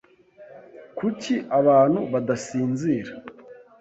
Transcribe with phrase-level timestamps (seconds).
[0.97, 3.11] Kuki abantu badasinzira?